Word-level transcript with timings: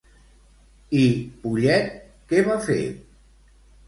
I 0.99 1.01
Pollet 1.43 1.99
què 2.31 2.41
va 2.47 2.57
fer? 2.71 2.79